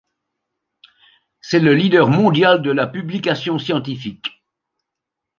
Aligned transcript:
C'est 1.41 1.59
le 1.59 1.75
leader 1.75 2.07
mondial 2.09 2.63
de 2.63 2.71
la 2.71 2.87
publication 2.87 3.59
scientifique. 3.59 4.31